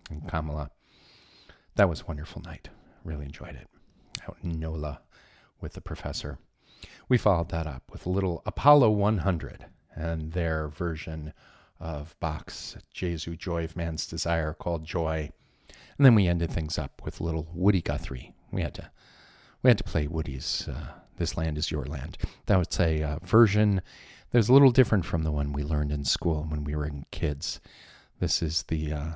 and 0.10 0.28
Kamala, 0.28 0.72
that 1.76 1.88
was 1.88 2.02
a 2.02 2.06
wonderful 2.06 2.42
night. 2.42 2.70
Really 3.04 3.26
enjoyed 3.26 3.56
it. 3.56 3.68
Out 4.28 4.38
in 4.44 4.60
NOLA 4.60 5.02
with 5.62 5.74
the 5.74 5.82
professor. 5.82 6.40
We 7.08 7.18
followed 7.18 7.50
that 7.50 7.68
up 7.68 7.84
with 7.92 8.06
a 8.06 8.10
little 8.10 8.42
Apollo 8.46 8.92
100 8.92 9.66
and 9.96 10.32
their 10.34 10.68
version 10.68 11.34
of 11.80 12.16
Bach's 12.20 12.78
Jesu 12.94 13.36
Joy 13.36 13.64
of 13.64 13.76
Man's 13.76 14.06
Desire 14.06 14.54
called 14.54 14.86
Joy. 14.86 15.32
And 15.98 16.06
then 16.06 16.16
we 16.16 16.28
ended 16.28 16.52
things 16.52 16.78
up 16.78 17.02
with 17.04 17.22
little 17.22 17.48
Woody 17.54 17.82
Guthrie. 17.82 18.34
We 18.52 18.62
had 18.62 18.74
to 18.76 18.92
we 19.62 19.70
had 19.70 19.78
to 19.78 19.84
play 19.84 20.08
Woody's 20.08 20.70
uh, 20.70 20.94
This 21.18 21.36
Land 21.36 21.58
Is 21.58 21.70
Your 21.70 21.84
Land. 21.84 22.18
That 22.46 22.58
was 22.58 22.80
a 22.80 23.04
uh, 23.04 23.20
version 23.22 23.82
was 24.38 24.50
a 24.50 24.54
little 24.54 24.72
different 24.72 25.06
from 25.06 25.24
the 25.24 25.32
one 25.32 25.54
we 25.54 25.64
learned 25.64 25.92
in 25.92 26.06
school 26.06 26.46
when 26.48 26.64
we 26.64 26.76
were 26.76 26.90
kids. 27.12 27.60
This 28.20 28.42
is 28.42 28.64
the 28.64 28.94
uh, 28.94 29.12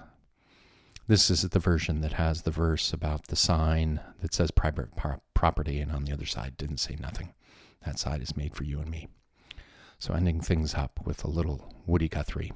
this 1.08 1.30
is 1.30 1.42
the 1.42 1.60
version 1.60 2.02
that 2.02 2.14
has 2.14 2.42
the 2.42 2.52
verse 2.52 2.94
about 2.94 3.28
the 3.28 3.36
sign 3.36 4.00
that 4.22 4.34
says 4.34 4.52
private 4.52 4.90
property, 5.34 5.80
and 5.80 5.92
on 5.92 6.06
the 6.06 6.14
other 6.14 6.26
side 6.26 6.58
didn't 6.58 6.78
say 6.78 6.96
nothing. 7.00 7.34
That 7.86 8.00
side 8.00 8.22
is 8.22 8.38
made 8.38 8.56
for 8.56 8.64
you 8.64 8.80
and 8.80 8.90
me. 8.90 9.08
So 10.00 10.14
ending 10.14 10.42
things 10.42 10.74
up 10.76 11.00
with 11.06 11.24
a 11.24 11.30
little 11.30 11.74
Woody 11.86 12.10
Guthrie. 12.10 12.54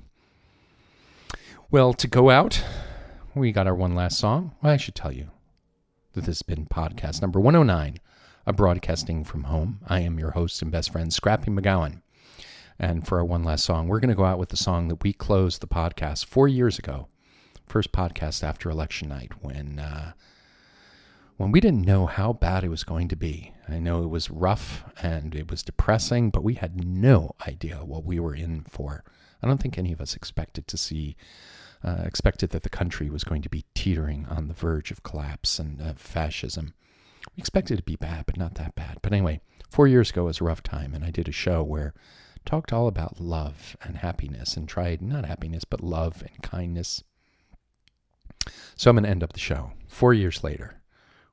Well, 1.70 1.94
to 1.94 2.08
go 2.08 2.30
out, 2.30 2.64
we 3.36 3.52
got 3.52 3.68
our 3.68 3.76
one 3.76 3.96
last 3.96 4.18
song. 4.18 4.56
Well, 4.62 4.74
I 4.74 4.78
should 4.78 4.96
tell 4.96 5.12
you 5.12 5.32
that 6.14 6.22
this 6.22 6.40
has 6.40 6.42
been 6.42 6.66
podcast 6.66 7.22
number 7.22 7.40
109 7.40 8.00
a 8.48 8.54
Broadcasting 8.54 9.26
from 9.26 9.44
Home. 9.44 9.82
I 9.90 10.00
am 10.00 10.18
your 10.18 10.32
host 10.32 10.62
and 10.62 10.72
best 10.72 10.94
friend, 10.94 11.14
Scrappy 11.14 11.52
McGowan. 11.52 12.02
And 12.80 13.06
for 13.06 13.18
our 13.18 13.26
one 13.26 13.44
last 13.44 13.66
song, 13.66 13.90
we're 13.90 14.00
going 14.00 14.10
to 14.10 14.16
go 14.16 14.24
out 14.24 14.40
with 14.40 14.50
the 14.50 14.56
song 14.56 14.88
that 14.88 15.04
we 15.04 15.12
closed 15.12 15.62
the 15.62 15.68
podcast 15.68 16.24
four 16.26 16.48
years 16.48 16.80
ago. 16.80 17.10
First 17.66 17.92
podcast 17.92 18.46
after 18.46 18.70
election 18.70 19.10
night 19.10 19.44
when 19.44 19.80
uh, 19.80 20.14
when 21.38 21.52
we 21.52 21.60
didn't 21.60 21.86
know 21.86 22.08
how 22.08 22.34
bad 22.34 22.64
it 22.64 22.70
was 22.70 22.84
going 22.84 23.08
to 23.08 23.16
be. 23.16 23.54
I 23.70 23.78
know 23.78 24.04
it 24.04 24.10
was 24.10 24.32
rough 24.32 24.84
and 25.02 25.36
it 25.36 25.50
was 25.50 25.62
depressing, 25.62 26.32
but 26.32 26.44
we 26.44 26.56
had 26.56 26.84
no 26.84 27.36
idea 27.48 27.78
what 27.86 28.04
we 28.04 28.20
were 28.20 28.34
in 28.34 28.64
for. 28.64 29.04
I 29.42 29.48
don't 29.48 29.62
think 29.62 29.78
any 29.78 29.94
of 29.94 30.02
us 30.02 30.16
expected 30.16 30.68
to 30.68 30.78
see, 30.78 31.16
uh, 31.84 32.02
expected 32.06 32.50
that 32.50 32.64
the 32.64 32.70
country 32.70 33.10
was 33.10 33.24
going 33.24 33.44
to 33.44 33.50
be 33.50 33.66
teetering 33.76 34.26
on 34.30 34.48
the 34.48 34.56
verge 34.56 34.90
of 34.90 35.04
collapse 35.04 35.60
and 35.60 35.80
uh, 35.80 35.94
fascism. 35.94 36.74
We 37.36 37.42
expected 37.42 37.76
it 37.76 37.78
to 37.78 37.84
be 37.84 37.96
bad, 37.96 38.26
but 38.26 38.38
not 38.38 38.56
that 38.56 38.74
bad. 38.74 38.98
But 39.04 39.14
anyway, 39.14 39.40
four 39.70 39.88
years 39.88 40.10
ago 40.10 40.24
was 40.24 40.42
a 40.42 40.46
rough 40.46 40.64
time, 40.64 40.96
and 40.96 41.06
I 41.06 41.12
did 41.12 41.28
a 41.28 41.34
show 41.34 41.62
where 41.62 41.94
I 42.36 42.50
talked 42.50 42.74
all 42.74 42.88
about 42.88 43.20
love 43.20 43.78
and 43.84 43.98
happiness 43.98 44.58
and 44.58 44.68
tried 44.68 45.04
not 45.04 45.26
happiness, 45.26 45.66
but 45.66 45.84
love 45.84 46.24
and 46.24 46.42
kindness. 46.42 47.04
So 48.76 48.90
I'm 48.90 48.96
going 48.96 49.04
to 49.04 49.10
end 49.10 49.24
up 49.24 49.34
the 49.34 49.40
show 49.40 49.74
four 49.88 50.16
years 50.16 50.44
later 50.44 50.77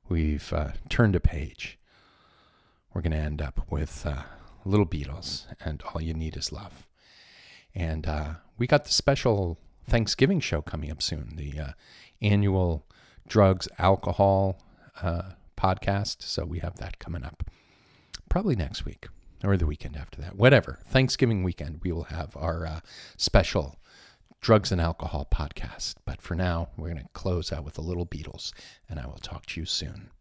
we've 0.09 0.51
uh, 0.53 0.69
turned 0.89 1.15
a 1.15 1.19
page. 1.19 1.77
We're 2.93 3.01
going 3.01 3.11
to 3.11 3.17
end 3.17 3.41
up 3.41 3.61
with 3.69 4.05
uh, 4.05 4.23
Little 4.63 4.85
Beatles 4.85 5.45
and 5.63 5.81
All 5.93 6.01
You 6.01 6.13
Need 6.13 6.37
Is 6.37 6.51
Love. 6.51 6.87
And 7.73 8.07
uh, 8.07 8.35
we 8.57 8.67
got 8.67 8.85
the 8.85 8.93
special 8.93 9.57
Thanksgiving 9.87 10.39
show 10.39 10.61
coming 10.61 10.91
up 10.91 11.01
soon, 11.01 11.33
the 11.35 11.59
uh, 11.59 11.71
annual 12.21 12.85
drugs, 13.27 13.67
alcohol 13.77 14.61
uh, 15.01 15.31
podcast. 15.57 16.21
So 16.21 16.45
we 16.45 16.59
have 16.59 16.77
that 16.77 16.99
coming 16.99 17.23
up 17.23 17.49
probably 18.29 18.55
next 18.55 18.85
week 18.85 19.07
or 19.43 19.57
the 19.57 19.65
weekend 19.65 19.95
after 19.95 20.21
that, 20.21 20.35
whatever. 20.35 20.79
Thanksgiving 20.87 21.43
weekend, 21.43 21.81
we 21.83 21.91
will 21.91 22.05
have 22.05 22.35
our 22.37 22.65
uh, 22.65 22.79
special 23.17 23.77
Drugs 24.45 24.71
and 24.71 24.79
Alcohol 24.79 25.27
podcast. 25.31 25.95
But 26.05 26.21
for 26.21 26.35
now, 26.35 26.69
we're 26.77 26.91
going 26.91 27.01
to 27.01 27.09
close 27.13 27.51
out 27.51 27.65
with 27.65 27.79
a 27.79 27.81
little 27.81 28.05
Beatles, 28.05 28.53
and 28.87 28.99
I 28.99 29.07
will 29.07 29.17
talk 29.17 29.47
to 29.47 29.59
you 29.59 29.65
soon. 29.65 30.11